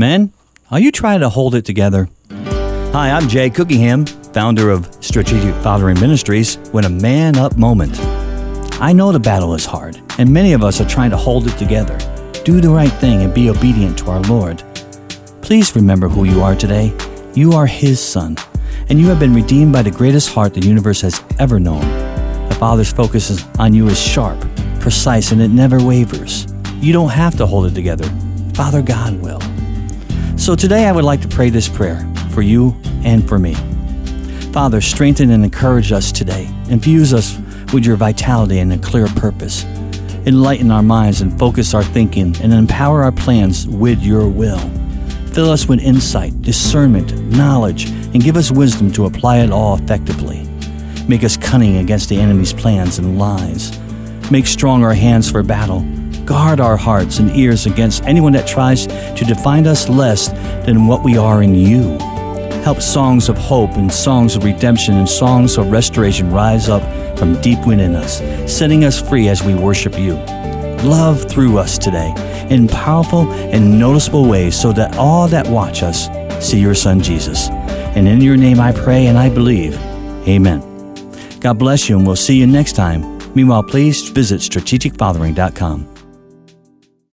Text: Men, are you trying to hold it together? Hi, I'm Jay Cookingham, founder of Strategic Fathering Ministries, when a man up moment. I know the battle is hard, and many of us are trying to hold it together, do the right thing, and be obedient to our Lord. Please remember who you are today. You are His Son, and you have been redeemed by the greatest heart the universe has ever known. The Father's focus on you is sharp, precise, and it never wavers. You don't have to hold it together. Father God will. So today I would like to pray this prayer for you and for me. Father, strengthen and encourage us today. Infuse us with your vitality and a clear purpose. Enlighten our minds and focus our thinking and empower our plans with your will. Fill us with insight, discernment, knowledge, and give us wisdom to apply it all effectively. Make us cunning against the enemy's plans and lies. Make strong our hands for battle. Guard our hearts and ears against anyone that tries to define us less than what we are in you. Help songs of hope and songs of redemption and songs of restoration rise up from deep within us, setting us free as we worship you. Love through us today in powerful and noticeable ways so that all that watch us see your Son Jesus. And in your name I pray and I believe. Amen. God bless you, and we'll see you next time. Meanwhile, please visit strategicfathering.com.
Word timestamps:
Men, 0.00 0.32
are 0.70 0.80
you 0.80 0.90
trying 0.90 1.20
to 1.20 1.28
hold 1.28 1.54
it 1.54 1.66
together? 1.66 2.08
Hi, 2.32 3.10
I'm 3.10 3.28
Jay 3.28 3.50
Cookingham, 3.50 4.06
founder 4.06 4.70
of 4.70 4.88
Strategic 5.04 5.54
Fathering 5.56 6.00
Ministries, 6.00 6.56
when 6.72 6.86
a 6.86 6.88
man 6.88 7.36
up 7.36 7.58
moment. 7.58 8.00
I 8.80 8.94
know 8.94 9.12
the 9.12 9.20
battle 9.20 9.52
is 9.52 9.66
hard, 9.66 10.00
and 10.16 10.32
many 10.32 10.54
of 10.54 10.64
us 10.64 10.80
are 10.80 10.88
trying 10.88 11.10
to 11.10 11.18
hold 11.18 11.46
it 11.48 11.58
together, 11.58 11.98
do 12.46 12.62
the 12.62 12.70
right 12.70 12.92
thing, 12.94 13.20
and 13.20 13.34
be 13.34 13.50
obedient 13.50 13.98
to 13.98 14.06
our 14.06 14.22
Lord. 14.22 14.62
Please 15.42 15.76
remember 15.76 16.08
who 16.08 16.24
you 16.24 16.40
are 16.40 16.56
today. 16.56 16.96
You 17.34 17.52
are 17.52 17.66
His 17.66 18.00
Son, 18.00 18.38
and 18.88 18.98
you 18.98 19.06
have 19.08 19.20
been 19.20 19.34
redeemed 19.34 19.74
by 19.74 19.82
the 19.82 19.90
greatest 19.90 20.32
heart 20.32 20.54
the 20.54 20.66
universe 20.66 21.02
has 21.02 21.22
ever 21.38 21.60
known. 21.60 21.82
The 22.48 22.56
Father's 22.58 22.90
focus 22.90 23.46
on 23.58 23.74
you 23.74 23.86
is 23.88 24.00
sharp, 24.00 24.42
precise, 24.80 25.30
and 25.30 25.42
it 25.42 25.48
never 25.48 25.78
wavers. 25.78 26.46
You 26.76 26.94
don't 26.94 27.10
have 27.10 27.36
to 27.36 27.44
hold 27.44 27.66
it 27.66 27.74
together. 27.74 28.08
Father 28.54 28.80
God 28.80 29.20
will. 29.20 29.40
So 30.50 30.56
today 30.56 30.88
I 30.88 30.90
would 30.90 31.04
like 31.04 31.20
to 31.20 31.28
pray 31.28 31.48
this 31.48 31.68
prayer 31.68 32.04
for 32.32 32.42
you 32.42 32.74
and 33.04 33.28
for 33.28 33.38
me. 33.38 33.54
Father, 34.52 34.80
strengthen 34.80 35.30
and 35.30 35.44
encourage 35.44 35.92
us 35.92 36.10
today. 36.10 36.52
Infuse 36.68 37.14
us 37.14 37.38
with 37.72 37.86
your 37.86 37.94
vitality 37.94 38.58
and 38.58 38.72
a 38.72 38.78
clear 38.78 39.06
purpose. 39.06 39.62
Enlighten 40.26 40.72
our 40.72 40.82
minds 40.82 41.20
and 41.20 41.38
focus 41.38 41.72
our 41.72 41.84
thinking 41.84 42.36
and 42.42 42.52
empower 42.52 43.04
our 43.04 43.12
plans 43.12 43.68
with 43.68 44.02
your 44.02 44.26
will. 44.26 44.58
Fill 45.28 45.50
us 45.50 45.68
with 45.68 45.78
insight, 45.78 46.42
discernment, 46.42 47.16
knowledge, 47.26 47.88
and 47.88 48.20
give 48.20 48.36
us 48.36 48.50
wisdom 48.50 48.90
to 48.94 49.06
apply 49.06 49.36
it 49.36 49.52
all 49.52 49.76
effectively. 49.76 50.50
Make 51.06 51.22
us 51.22 51.36
cunning 51.36 51.76
against 51.76 52.08
the 52.08 52.18
enemy's 52.18 52.52
plans 52.52 52.98
and 52.98 53.20
lies. 53.20 53.78
Make 54.32 54.48
strong 54.48 54.82
our 54.82 54.94
hands 54.94 55.30
for 55.30 55.44
battle. 55.44 55.86
Guard 56.30 56.60
our 56.60 56.76
hearts 56.76 57.18
and 57.18 57.34
ears 57.34 57.66
against 57.66 58.04
anyone 58.04 58.32
that 58.34 58.46
tries 58.46 58.86
to 58.86 59.24
define 59.26 59.66
us 59.66 59.88
less 59.88 60.28
than 60.64 60.86
what 60.86 61.02
we 61.02 61.18
are 61.18 61.42
in 61.42 61.56
you. 61.56 61.98
Help 62.62 62.80
songs 62.80 63.28
of 63.28 63.36
hope 63.36 63.72
and 63.72 63.92
songs 63.92 64.36
of 64.36 64.44
redemption 64.44 64.94
and 64.94 65.08
songs 65.08 65.58
of 65.58 65.72
restoration 65.72 66.30
rise 66.30 66.68
up 66.68 66.82
from 67.18 67.40
deep 67.40 67.66
within 67.66 67.96
us, 67.96 68.18
setting 68.46 68.84
us 68.84 69.02
free 69.02 69.26
as 69.26 69.42
we 69.42 69.56
worship 69.56 69.98
you. 69.98 70.12
Love 70.88 71.28
through 71.28 71.58
us 71.58 71.76
today 71.76 72.14
in 72.48 72.68
powerful 72.68 73.28
and 73.32 73.76
noticeable 73.76 74.28
ways 74.28 74.54
so 74.54 74.70
that 74.70 74.96
all 74.98 75.26
that 75.26 75.48
watch 75.48 75.82
us 75.82 76.06
see 76.38 76.60
your 76.60 76.76
Son 76.76 77.02
Jesus. 77.02 77.48
And 77.48 78.06
in 78.06 78.20
your 78.20 78.36
name 78.36 78.60
I 78.60 78.70
pray 78.70 79.08
and 79.08 79.18
I 79.18 79.30
believe. 79.30 79.74
Amen. 80.28 80.60
God 81.40 81.58
bless 81.58 81.88
you, 81.88 81.96
and 81.98 82.06
we'll 82.06 82.14
see 82.14 82.38
you 82.38 82.46
next 82.46 82.74
time. 82.74 83.18
Meanwhile, 83.34 83.64
please 83.64 84.10
visit 84.10 84.42
strategicfathering.com. 84.42 85.99